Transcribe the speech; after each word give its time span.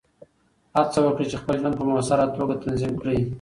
هڅه 0.75 0.99
وکړه 1.03 1.25
چې 1.31 1.39
خپل 1.41 1.55
ژوند 1.61 1.75
په 1.77 1.83
مؤثره 1.89 2.25
توګه 2.37 2.53
تنظیم 2.63 2.93
کړې. 3.01 3.19